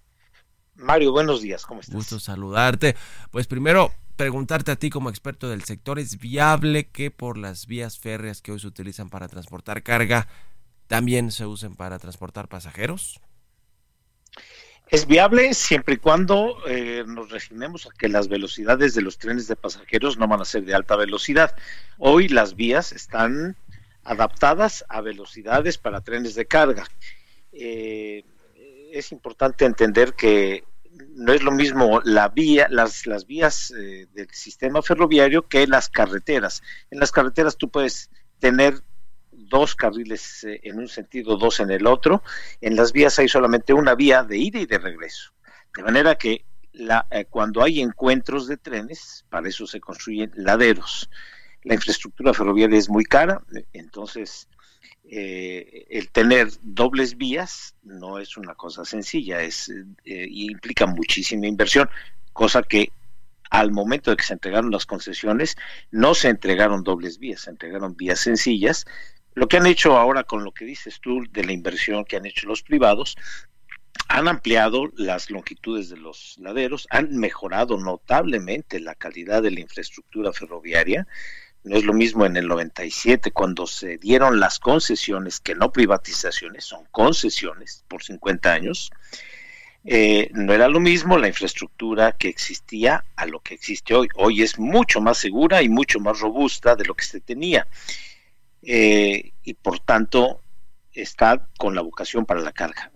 [0.75, 1.95] Mario, buenos días, ¿cómo estás?
[1.95, 2.97] Gusto saludarte.
[3.31, 7.99] Pues primero, preguntarte a ti como experto del sector, ¿es viable que por las vías
[7.99, 10.27] férreas que hoy se utilizan para transportar carga
[10.91, 13.21] también se usen para transportar pasajeros?
[14.89, 19.47] Es viable siempre y cuando eh, nos resignemos a que las velocidades de los trenes
[19.47, 21.55] de pasajeros no van a ser de alta velocidad.
[21.97, 23.57] Hoy las vías están
[24.03, 26.89] adaptadas a velocidades para trenes de carga.
[27.53, 28.25] Eh,
[28.91, 30.65] es importante entender que
[31.15, 35.89] no es lo mismo la vía, las, las vías eh, del sistema ferroviario que las
[35.89, 36.65] carreteras.
[36.91, 38.83] En las carreteras tú puedes tener
[39.51, 42.23] dos carriles eh, en un sentido, dos en el otro.
[42.63, 45.33] En las vías hay solamente una vía de ida y de regreso.
[45.77, 51.11] De manera que eh, cuando hay encuentros de trenes, para eso se construyen laderos.
[51.65, 53.43] La infraestructura ferroviaria es muy cara,
[53.75, 54.49] entonces
[55.05, 59.71] eh, el tener dobles vías no es una cosa sencilla, es
[60.07, 61.91] implica muchísima inversión,
[62.33, 62.91] cosa que
[63.51, 65.57] al momento de que se entregaron las concesiones,
[65.91, 68.87] no se entregaron dobles vías, se entregaron vías sencillas
[69.35, 72.27] lo que han hecho ahora con lo que dices tú de la inversión que han
[72.27, 73.17] hecho los privados,
[74.09, 80.33] han ampliado las longitudes de los laderos, han mejorado notablemente la calidad de la infraestructura
[80.33, 81.07] ferroviaria.
[81.63, 86.65] No es lo mismo en el 97 cuando se dieron las concesiones, que no privatizaciones,
[86.65, 88.91] son concesiones por 50 años.
[89.85, 94.09] Eh, no era lo mismo la infraestructura que existía a lo que existe hoy.
[94.17, 97.67] Hoy es mucho más segura y mucho más robusta de lo que se tenía.
[98.63, 100.41] Eh, y por tanto
[100.93, 102.93] está con la vocación para la carga.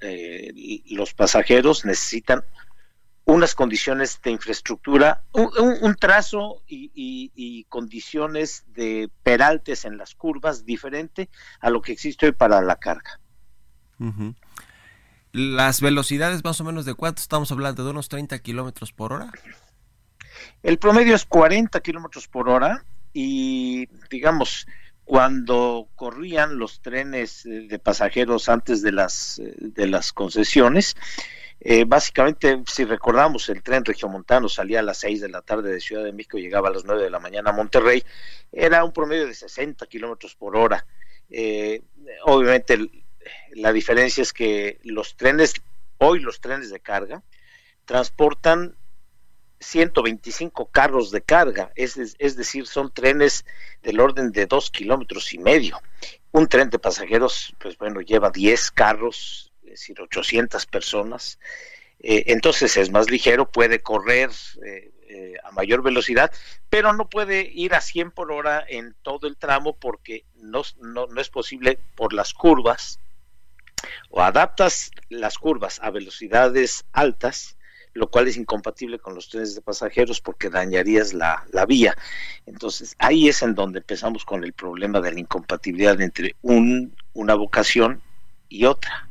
[0.00, 2.44] Eh, los pasajeros necesitan
[3.24, 11.28] unas condiciones de infraestructura, un, trazo y, condiciones de peraltes en las curvas diferente
[11.60, 13.20] a lo que existe hoy para la carga.
[15.32, 17.84] ¿Las velocidades más o menos de cuánto estamos hablando?
[17.84, 19.30] ¿De unos 30 kilómetros por hora?
[20.62, 24.66] El promedio es 40 kilómetros por hora y digamos,
[25.08, 30.96] cuando corrían los trenes eh, de pasajeros antes de las, eh, de las concesiones,
[31.60, 35.80] eh, básicamente, si recordamos, el tren regiomontano salía a las 6 de la tarde de
[35.80, 38.04] Ciudad de México y llegaba a las 9 de la mañana a Monterrey,
[38.52, 40.86] era un promedio de 60 kilómetros por hora.
[42.26, 42.78] obviamente,
[43.52, 45.54] la diferencia es que los trenes,
[45.96, 47.22] hoy los trenes de carga,
[47.86, 48.76] transportan
[49.60, 53.44] 125 carros de carga, es, es decir, son trenes
[53.82, 55.80] del orden de dos kilómetros y medio.
[56.30, 61.38] Un tren de pasajeros, pues bueno, lleva 10 carros, es decir, 800 personas.
[62.00, 64.30] Eh, entonces es más ligero, puede correr
[64.64, 66.32] eh, eh, a mayor velocidad,
[66.70, 70.62] pero no puede ir a 100 por hora en todo el tramo porque no,
[71.16, 73.00] es posible por las curvas.
[74.10, 77.57] O adaptas las curvas a velocidades altas
[77.98, 81.96] lo cual es incompatible con los trenes de pasajeros porque dañarías la, vía.
[82.46, 87.34] Entonces, ahí es en donde empezamos con el problema de la incompatibilidad entre un, una
[87.34, 88.00] vocación
[88.48, 89.08] y otra.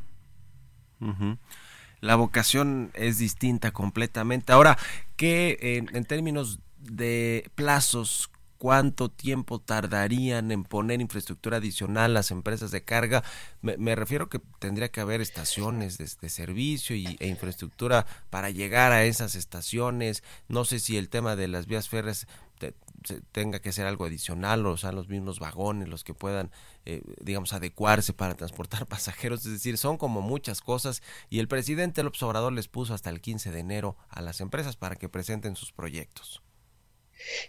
[2.00, 4.52] La vocación es distinta completamente.
[4.52, 4.78] Ahora,
[5.16, 12.84] ¿qué en términos de plazos, cuánto tiempo tardarían en poner infraestructura adicional las empresas de
[12.84, 13.24] carga.
[13.62, 19.04] Me, refiero que tendría que haber estaciones de, servicio y, e infraestructura para llegar a
[19.04, 20.22] esas estaciones.
[20.48, 22.26] No sé si el tema de las vías férreas
[23.32, 26.50] tenga que ser algo adicional o sean los mismos vagones los que puedan,
[26.84, 29.46] eh, digamos, adecuarse para transportar pasajeros.
[29.46, 33.20] Es decir, son como muchas cosas y el presidente López Obrador les puso hasta el
[33.20, 36.42] 15 de enero a las empresas para que presenten sus proyectos.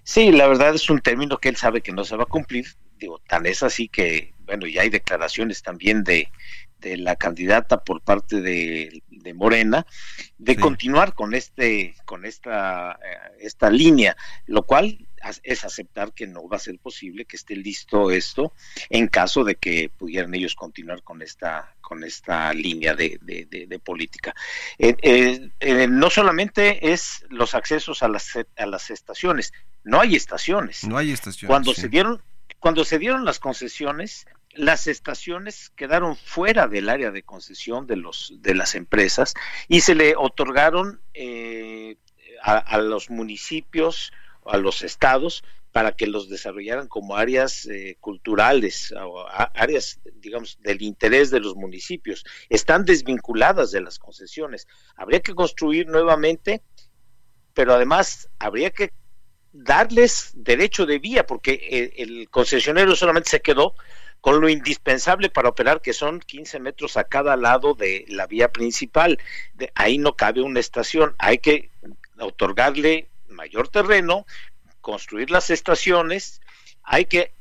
[0.03, 2.65] Sí, la verdad es un término que él sabe que no se va a cumplir.
[2.97, 6.30] Digo, tan es así que, bueno, ya hay declaraciones también de,
[6.80, 9.86] de la candidata por parte de, de Morena
[10.38, 14.15] de continuar con este con esta eh, esta línea
[14.45, 15.05] lo cual
[15.43, 18.53] es aceptar que no va a ser posible que esté listo esto
[18.89, 24.35] en caso de que pudieran ellos continuar con esta con esta línea de, de, política.
[24.77, 24.95] Eh,
[25.59, 29.51] eh, no solamente es los accesos a las a las estaciones
[29.83, 30.83] no hay estaciones.
[30.83, 32.21] No hay estaciones cuando se dieron
[32.59, 38.33] cuando se dieron las concesiones las estaciones quedaron fuera del área de concesión de los
[38.39, 39.33] de las empresas
[39.67, 41.97] y se le otorgaron eh,
[42.41, 44.11] a, los municipios
[44.45, 50.82] a los estados para que los desarrollaran como áreas eh, culturales o áreas digamos del
[50.82, 52.26] interés de los municipios.
[52.49, 54.67] Están desvinculadas de las concesiones.
[54.95, 56.61] Habría que construir nuevamente
[57.59, 58.93] pero además habría que
[59.51, 63.74] darles derecho de vía porque eh, el concesionario solamente se quedó
[64.22, 68.51] con lo indispensable para operar, que son 15 metros a cada lado de la vía
[68.53, 69.20] principal.
[69.76, 71.70] Ahí no cabe una estación, hay que
[72.17, 74.26] otorgarle mayor terreno,
[74.89, 76.41] construir las estaciones,
[76.81, 77.31] hay que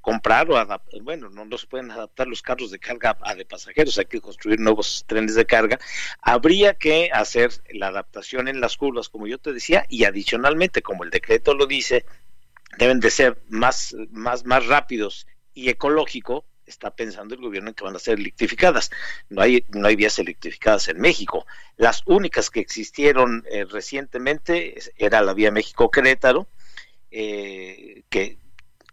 [0.00, 3.44] comprar o adaptar, bueno, no, no, se pueden adaptar los carros de carga a de
[3.44, 5.78] pasajeros, hay que construir nuevos trenes de carga.
[6.20, 11.04] Habría que hacer la adaptación en las curvas, como yo te decía, y adicionalmente, como
[11.04, 12.04] el decreto lo dice,
[12.78, 17.84] deben de ser más, más, más rápidos y ecológico está pensando el gobierno en que
[17.84, 18.90] van a ser electrificadas.
[19.28, 21.46] No hay, no hay vías electrificadas en México.
[21.76, 26.48] Las únicas que existieron eh, recientemente era la vía México-Querétaro,
[27.10, 28.38] eh, que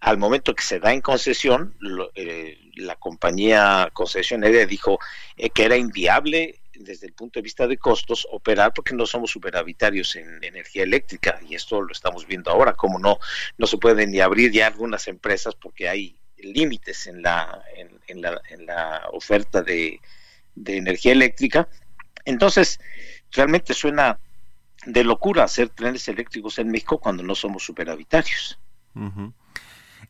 [0.02, 1.76] al momento que se da en concesión,
[2.16, 5.00] eh, la compañía concesionaria dijo
[5.54, 10.16] que era inviable desde el punto de vista de costos operar porque no somos superavitarios
[10.18, 13.18] en energía eléctrica y esto lo estamos viendo ahora como no
[13.58, 17.64] no se pueden ni abrir ya algunas empresas porque hay límites en la,
[18.08, 20.00] en, la, en la oferta de,
[20.66, 21.68] energía eléctrica.
[22.24, 22.80] Entonces,
[23.32, 24.20] realmente suena
[24.86, 28.60] de locura hacer trenes eléctricos en México cuando no somos superavitarios.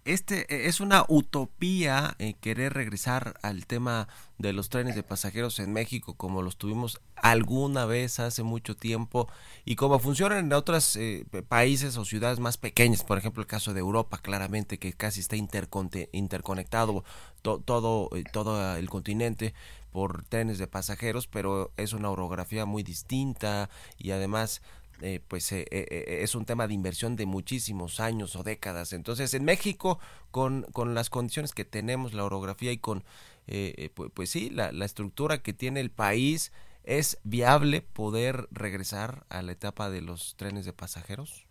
[0.06, 5.58] Este eh, es una utopía eh, querer regresar al tema de los trenes de pasajeros
[5.58, 9.28] en México como los tuvimos alguna vez hace mucho tiempo
[9.66, 13.74] y como funcionan en otros eh, países o ciudades más pequeñas, por ejemplo el caso
[13.74, 17.04] de Europa claramente que casi está interconectado
[17.42, 19.56] todo todo el continente
[19.92, 24.62] por trenes de pasajeros, pero es una orografía muy distinta y además
[25.02, 28.94] eh, pues eh, eh, es un tema de inversión de muchísimos años o décadas.
[28.94, 30.00] Entonces, en México,
[30.32, 33.04] con, con las condiciones que tenemos, la orografía y con,
[33.46, 36.52] pues, pues, sí, la, la, estructura que tiene el país,
[36.84, 41.45] ¿es viable poder regresar a la etapa de los trenes de pasajeros?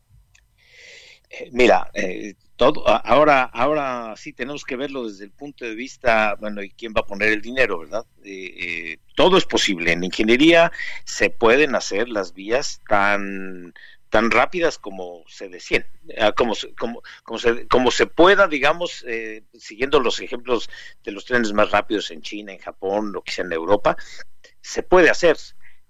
[1.53, 6.62] Mira, eh, todo ahora ahora sí tenemos que verlo desde el punto de vista, bueno,
[6.62, 8.07] ¿y quién va a poner el dinero, verdad?
[8.25, 9.93] Eh, eh, todo es posible.
[9.93, 10.70] En ingeniería
[11.05, 13.75] se pueden hacer las vías tan
[14.11, 15.85] tan rápidas como se decían,
[16.20, 19.05] ah, como, como, como, se, como se pueda, digamos,
[19.59, 20.70] siguiendo los ejemplos
[21.03, 23.97] de los trenes más rápidos en China, en Japón, lo que sea en Europa,
[24.61, 25.37] se puede hacer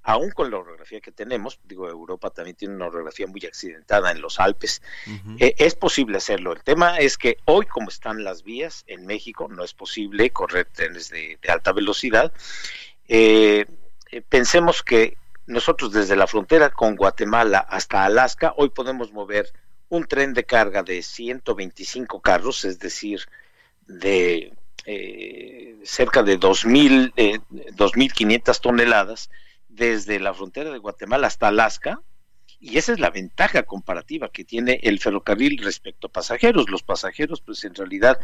[0.05, 4.21] aún con la orografía que tenemos, digo, Europa también tiene una orografía muy accidentada en
[4.21, 4.83] los Alpes,
[5.41, 6.53] eh, es posible hacerlo.
[6.53, 10.67] El tema es que hoy, como están las vías en México, no es posible correr
[10.67, 12.33] trenes de, alta velocidad.
[13.09, 13.67] Eh,
[14.11, 19.53] eh, pensemos que nosotros desde la frontera con Guatemala hasta Alaska, hoy podemos mover
[19.89, 23.23] un tren de carga de 125 carros, es decir,
[23.87, 24.53] de
[24.87, 27.39] eh, cerca de 2.000, eh,
[27.77, 29.31] 2.500 toneladas
[29.75, 32.01] desde la frontera de Guatemala hasta Alaska,
[32.61, 36.71] y esa es la ventaja comparativa que tiene el ferrocarril respecto a pasajeros.
[36.71, 38.19] Los pasajeros, pues en realidad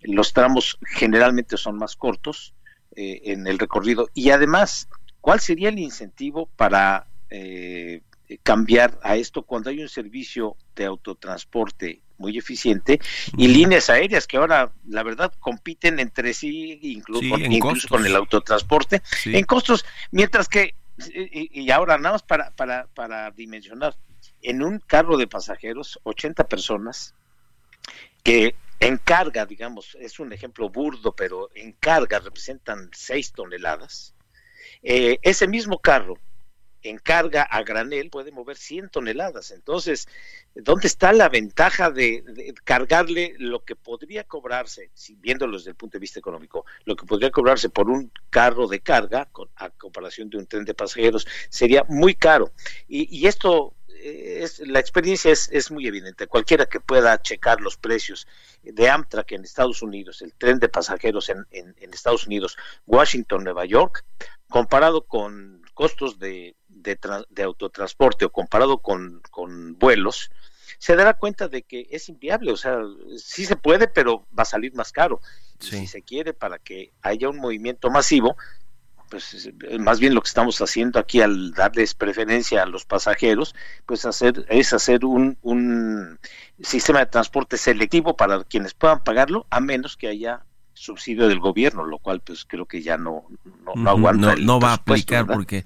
[0.00, 2.54] los tramos generalmente son más cortos
[2.96, 4.08] eh, en el recorrido.
[4.14, 4.88] Y además,
[5.20, 8.00] ¿cuál sería el incentivo para eh,
[8.42, 13.00] cambiar a esto cuando hay un servicio de autotransporte muy eficiente
[13.36, 19.02] y líneas aéreas que ahora la verdad compiten entre sí incluso, incluso con el autotransporte
[19.24, 23.96] en costos mientras que y, ahora nada más para, para, para dimensionar,
[24.42, 27.14] en un carro de pasajeros, 80 personas
[28.22, 34.14] que en carga, digamos, es un ejemplo burdo, pero en carga representan 6 toneladas.
[34.82, 36.18] Eh, ese mismo carro
[36.82, 39.50] en carga a granel puede mover 100 toneladas.
[39.50, 40.08] Entonces,
[40.54, 45.98] ¿dónde está la ventaja de, cargarle lo que podría cobrarse, si viéndolo desde el punto
[45.98, 50.38] de vista económico, lo que podría cobrarse por un carro de carga, a comparación de
[50.38, 52.52] un tren de pasajeros, sería muy caro.
[52.88, 56.26] Y, esto eh, es, la experiencia es, es, muy evidente.
[56.26, 58.26] Cualquiera que pueda checar los precios
[58.62, 62.56] de Amtrak en Estados Unidos, el tren de pasajeros en, en, en Estados Unidos,
[62.86, 64.04] Washington, Nueva York,
[64.48, 69.22] comparado con costos de, de, autotransporte o comparado con,
[69.78, 70.30] vuelos,
[70.78, 72.78] se dará cuenta de que es inviable, o sea,
[73.16, 75.20] sí se puede, pero va a salir más caro.
[75.60, 78.36] Si se quiere para que haya un movimiento masivo,
[79.08, 83.54] pues más bien lo que estamos haciendo aquí al darles preferencia a los pasajeros,
[83.86, 86.18] pues hacer es hacer un, un
[86.60, 90.42] sistema de transporte selectivo para quienes puedan pagarlo, a menos que haya
[90.74, 93.24] subsidio del gobierno, lo cual pues creo que ya no,
[93.74, 94.34] no, aguanta.
[94.36, 95.64] No, va a aplicar porque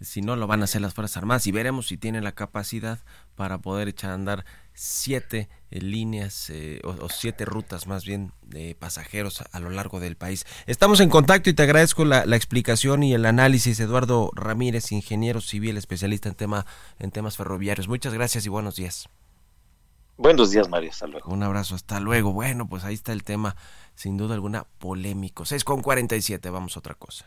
[0.00, 2.98] si no lo van a hacer las Fuerzas Armadas y veremos si tienen la capacidad
[3.34, 8.74] para poder echar a andar siete eh, líneas eh, o, siete rutas más bien de
[8.74, 10.46] pasajeros a, lo largo del país.
[10.66, 13.78] Estamos en contacto y te agradezco la, explicación y el análisis.
[13.80, 16.66] Eduardo Ramírez, ingeniero civil, especialista en, tema,
[16.98, 17.88] en temas ferroviarios.
[17.88, 19.08] Muchas gracias y buenos días.
[20.16, 20.90] Buenos días, Mario.
[20.90, 21.32] Hasta luego.
[21.32, 22.32] Un abrazo, hasta luego.
[22.32, 23.56] Bueno, pues ahí está el tema,
[23.94, 25.44] sin duda alguna, polémico.
[25.44, 27.26] 6 con 47, vamos a otra cosa.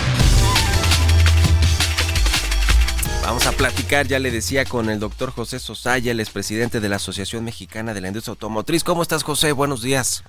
[3.21, 6.97] Vamos a platicar, ya le decía, con el doctor José Sosaya, el expresidente de la
[6.97, 8.83] Asociación Mexicana de la Industria Automotriz.
[8.83, 9.51] ¿Cómo estás, José?
[9.51, 10.23] Buenos días.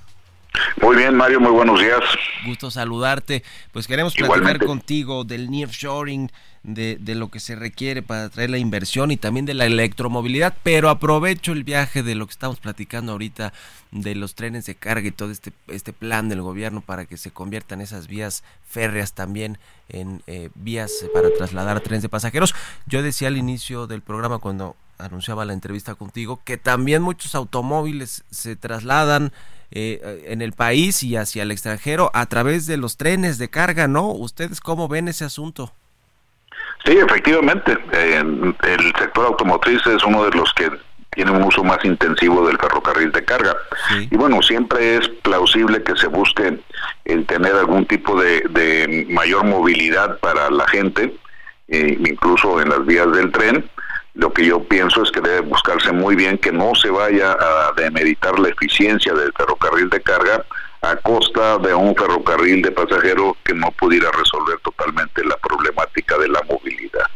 [0.80, 2.00] Muy bien, Mario, muy buenos días.
[2.46, 3.42] Gusto saludarte.
[3.72, 6.30] Pues queremos platicar contigo del nearshoring,
[6.62, 10.56] de, de lo que se requiere para traer la inversión y también de la electromovilidad,
[10.62, 13.52] pero aprovecho el viaje de lo que estamos platicando ahorita
[13.90, 17.30] de los trenes de carga y todo este, este plan del gobierno para que se
[17.30, 22.54] conviertan esas vías férreas también en eh, vías para trasladar trenes de pasajeros.
[22.86, 28.24] Yo decía al inicio del programa cuando anunciaba la entrevista contigo que también muchos automóviles
[28.30, 29.32] se trasladan
[29.72, 33.88] eh, en el país y hacia el extranjero a través de los trenes de carga,
[33.88, 34.08] ¿no?
[34.08, 35.72] ¿Ustedes cómo ven ese asunto?
[36.84, 37.78] Sí, efectivamente.
[37.92, 40.70] el sector automotriz es uno de los que
[41.14, 43.54] tiene un uso más intensivo del ferrocarril de carga.
[44.10, 46.58] Y bueno, siempre es plausible que se busque
[47.04, 51.14] el tener algún tipo de, mayor movilidad para la gente,
[51.68, 53.68] eh, incluso en las vías del tren.
[54.14, 57.72] Lo que yo pienso es que debe buscarse muy bien que no se vaya a
[57.76, 60.44] demeritar la eficiencia del ferrocarril de carga
[60.82, 66.28] a costa de un ferrocarril de pasajero que no pudiera resolver totalmente la problemática de
[66.28, 67.06] la movilidad.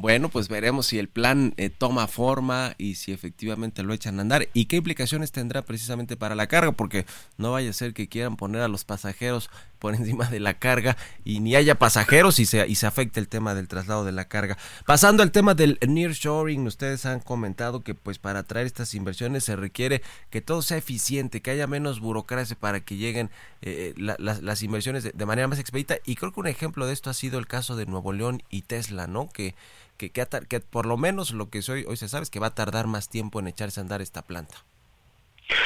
[0.00, 4.22] Bueno, pues veremos si el plan eh, toma forma y si efectivamente lo echan a
[4.22, 4.48] andar.
[4.52, 7.04] Y qué implicaciones tendrá precisamente para la carga, porque
[7.36, 10.96] no vaya a ser que quieran poner a los pasajeros por encima de la carga
[11.24, 14.26] y ni haya pasajeros y se, y se afecte el tema del traslado de la
[14.26, 14.58] carga.
[14.86, 19.56] Pasando al tema del nearshoring, ustedes han comentado que pues para traer estas inversiones se
[19.56, 23.30] requiere que todo sea eficiente, que haya menos burocracia para que lleguen
[23.62, 27.14] eh, las inversiones de, manera más expedita y creo que un ejemplo de esto ha
[27.14, 29.28] sido el caso de Nuevo León y Tesla, ¿no?
[29.28, 29.54] Que,
[29.96, 32.86] que, que, por lo menos lo que hoy se sabe es que va a tardar
[32.86, 34.64] más tiempo en echarse a andar esta planta.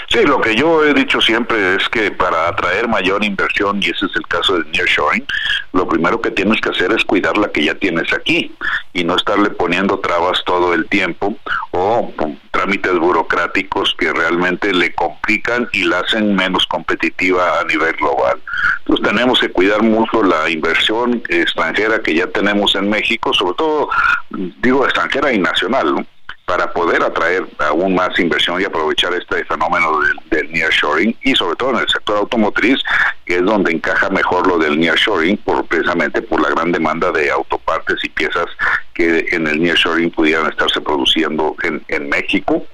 [0.08, 4.06] Sí, lo que yo he dicho siempre es que para atraer mayor inversión, y ese
[4.06, 5.26] es el caso de nearshoring,
[5.72, 8.54] lo primero que tienes que hacer es cuidar la que ya tienes aquí
[8.92, 11.36] y no estarle poniendo trabas todo el tiempo
[11.72, 12.12] o
[12.50, 18.38] trámites burocráticos que realmente le complican y la hacen menos competitiva a nivel global.
[18.80, 23.88] Entonces tenemos que cuidar mucho la inversión extranjera que ya tenemos en México, sobre todo
[24.30, 26.06] digo extranjera y nacional, ¿no?
[26.44, 31.56] Para poder atraer aún más inversión y aprovechar este fenómeno del, del, nearshoring y sobre
[31.56, 32.78] todo en el sector automotriz,
[33.24, 37.30] que es donde encaja mejor lo del nearshoring, por, precisamente por la gran demanda de
[37.30, 38.46] autopartes y piezas
[38.94, 42.66] que en el nearshoring pudieran estarse produciendo en, en México.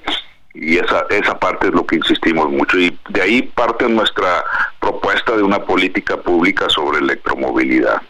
[0.54, 2.78] Y esa esa parte es lo que insistimos mucho.
[2.78, 4.42] Y de ahí parte nuestra
[4.80, 8.02] propuesta de una política pública sobre electromovilidad.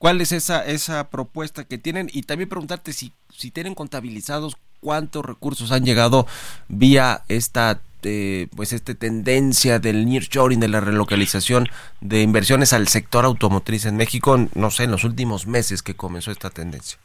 [0.00, 2.08] ¿Cuál es esa esa propuesta que tienen?
[2.10, 6.26] Y también preguntarte si si tienen contabilizados cuántos recursos han llegado
[6.68, 11.68] vía esta eh, pues esta tendencia del nearshoring de la relocalización
[12.00, 16.30] de inversiones al sector automotriz en México, no sé, en los últimos meses que comenzó
[16.30, 16.98] esta tendencia.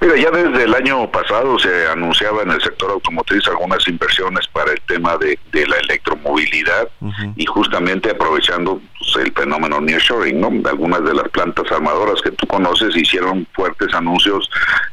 [0.00, 4.72] Mira, ya desde el año pasado se anunciaba en el sector automotriz algunas inversiones para
[4.72, 6.88] el tema de, la electromovilidad
[7.36, 8.80] y justamente aprovechando
[9.16, 10.50] el fenómeno nearshoring, ¿no?
[10.68, 14.48] Algunas de las plantas armadoras que tú conoces hicieron fuertes anuncios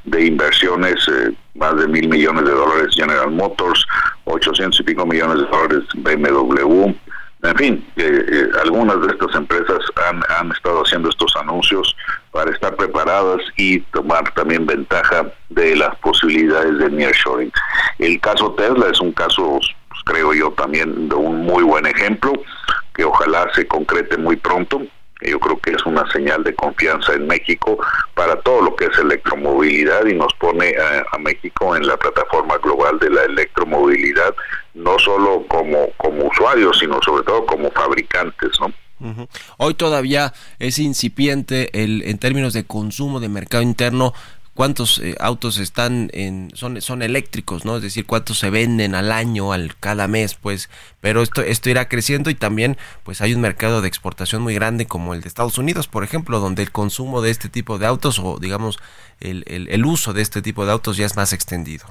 [0.05, 3.85] de inversiones, eh, más de mil millones de dólares General Motors,
[4.25, 6.93] 800 y pico millones de dólares BMW,
[7.43, 11.95] en fin, eh, eh, algunas de estas empresas han, han estado haciendo estos anuncios
[12.31, 17.51] para estar preparadas y tomar también ventaja de las posibilidades de nearshoring.
[17.97, 19.59] El caso Tesla es un caso,
[19.89, 22.31] pues, creo yo, también de un muy buen ejemplo
[22.93, 24.81] que ojalá se concrete muy pronto
[25.21, 27.77] yo creo que es una señal de confianza en México
[28.15, 32.97] para todo lo que es electromovilidad y nos pone a, México en la plataforma global
[32.97, 34.33] de la electromovilidad,
[34.73, 38.73] no solo como, como usuarios, sino sobre todo como fabricantes, ¿no?
[39.57, 44.13] Hoy todavía es incipiente el, en términos de consumo de mercado interno
[44.53, 49.11] cuántos eh, autos están en son son eléctricos no es decir cuántos se venden al
[49.11, 53.41] año al cada mes pues pero esto esto irá creciendo y también pues hay un
[53.41, 57.21] mercado de exportación muy grande como el de Estados Unidos por ejemplo donde el consumo
[57.21, 58.79] de este tipo de autos o digamos
[59.21, 61.85] el, el, uso de este tipo de autos ya es más extendido.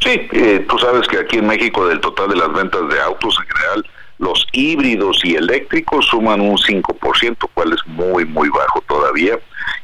[0.00, 3.36] Sí eh, tú sabes que aquí en México del total de las ventas de autos
[3.38, 3.86] en general
[4.18, 9.38] los híbridos y eléctricos suman un 5%, cual es muy, muy bajo todavía,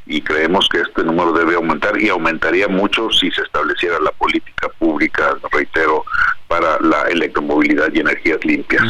[0.06, 4.68] y creemos que este número debe aumentar y aumentaría mucho si se estableciera la política
[4.78, 6.04] pública, reitero,
[6.48, 8.82] para la electromovilidad y energías limpias.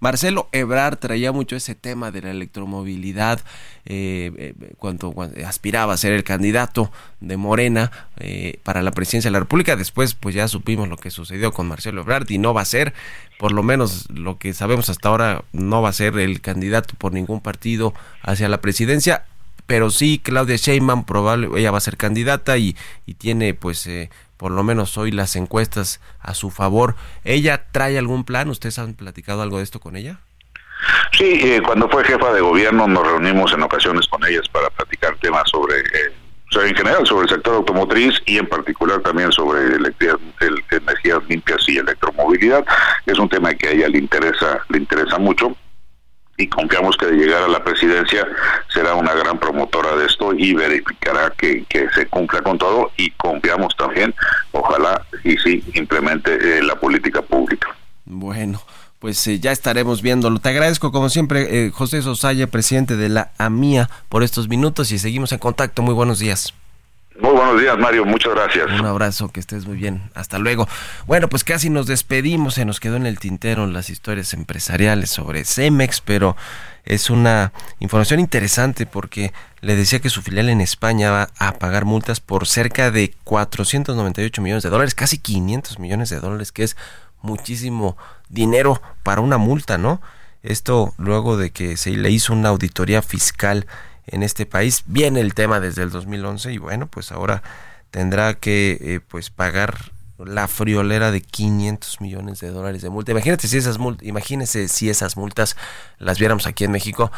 [0.00, 3.40] Marcelo Ebrard traía mucho ese tema de la electromovilidad
[3.84, 5.14] eh, eh cuando,
[5.46, 6.90] aspiraba a ser el candidato
[7.20, 9.76] de Morena eh, para la presidencia de la República.
[9.76, 12.94] Después, pues ya supimos lo que sucedió con Marcelo Ebrard y no va a ser,
[13.38, 17.12] por lo menos lo que sabemos hasta ahora, no va a ser el candidato por
[17.12, 17.92] ningún partido
[18.22, 19.24] hacia la presidencia
[19.66, 22.76] pero sí Claudia Sheinbaum probable ella va a ser candidata y,
[23.06, 24.10] y tiene pues eh,
[24.40, 26.94] por lo menos hoy las encuestas a su favor.
[27.24, 28.48] ¿Ella trae algún plan?
[28.48, 30.20] ¿Ustedes han platicado algo de esto con ella?
[31.12, 35.14] Sí, eh, cuando fue jefa de gobierno nos reunimos en ocasiones con ellas para platicar
[35.18, 36.14] temas sobre, eh,
[36.54, 39.94] en general sobre el sector automotriz y en particular también sobre el,
[40.70, 42.64] energías limpias y electromovilidad.
[43.04, 45.54] Es un tema que a ella le interesa, le interesa mucho
[46.40, 48.26] y confiamos que de llegar a la presidencia
[48.72, 51.64] será una gran promotora de esto y verificará que,
[51.94, 54.14] se cumpla con todo y confiamos también,
[54.52, 57.68] ojalá y sí, implemente eh, la política pública.
[58.04, 58.60] Bueno.
[58.98, 60.40] Pues eh, ya estaremos viéndolo.
[60.40, 64.98] Te agradezco como siempre, eh, José Sosaya, presidente de la AMIA, por estos minutos y
[64.98, 65.80] seguimos en contacto.
[65.80, 66.52] Muy buenos días.
[67.20, 68.06] Muy buenos días, Mario.
[68.06, 68.80] Muchas gracias.
[68.80, 70.10] Un abrazo, que estés muy bien.
[70.14, 70.66] Hasta luego.
[71.06, 72.54] Bueno, pues casi nos despedimos.
[72.54, 76.34] Se nos quedó en el tintero las historias empresariales sobre Cemex, pero
[76.84, 81.84] es una información interesante porque le decía que su filial en España va a pagar
[81.84, 86.76] multas por cerca de 498 millones de dólares, casi 500 millones de dólares, que es
[87.20, 87.98] muchísimo
[88.30, 90.00] dinero para una multa, ¿no?
[90.42, 93.66] Esto luego de que se le hizo una auditoría fiscal
[94.10, 94.82] en este país.
[94.86, 97.42] Viene el tema desde el 2011 y bueno, pues ahora
[97.90, 103.12] tendrá que eh, pues pagar la friolera de 500 millones de dólares de multa.
[103.12, 105.56] Imagínate si esas multas, imagínese si esas multas
[105.98, 107.10] las viéramos aquí en México.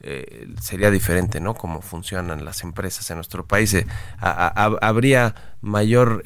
[0.00, 1.54] Eh, sería diferente, ¿no?
[1.54, 3.74] Cómo funcionan las empresas en nuestro país.
[3.74, 3.86] Eh,
[4.20, 6.22] habría mayor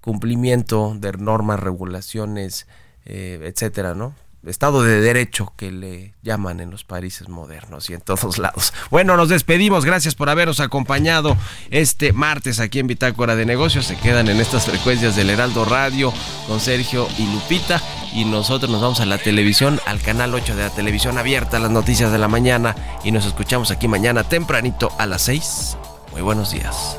[0.00, 2.66] cumplimiento de normas, regulaciones,
[3.04, 4.14] etcétera, ¿no?
[4.44, 8.72] Estado de Derecho que le llaman en los países modernos y en todos lados.
[8.90, 9.84] Bueno, nos despedimos.
[9.84, 11.36] Gracias por haberos acompañado
[11.70, 13.86] este martes aquí en Bitácora de Negocios.
[13.86, 16.12] Se quedan en estas frecuencias del Heraldo Radio
[16.46, 17.80] con Sergio y Lupita.
[18.12, 21.70] Y nosotros nos vamos a la televisión, al canal 8 de la televisión abierta, las
[21.70, 22.76] noticias de la mañana.
[23.04, 25.76] Y nos escuchamos aquí mañana tempranito a las 6.
[26.12, 26.98] Muy buenos días.